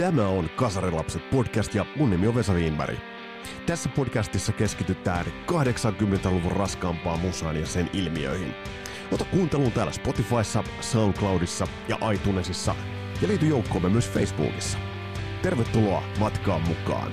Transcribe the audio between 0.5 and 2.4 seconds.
Kasarilapset podcast ja mun nimi on